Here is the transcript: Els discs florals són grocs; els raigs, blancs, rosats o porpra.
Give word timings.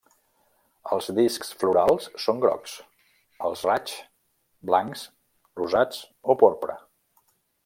Els 0.95 1.09
discs 1.19 1.51
florals 1.63 2.07
són 2.23 2.41
grocs; 2.45 2.75
els 3.51 3.67
raigs, 3.69 3.95
blancs, 4.71 5.05
rosats 5.63 6.05
o 6.35 6.39
porpra. 6.45 6.81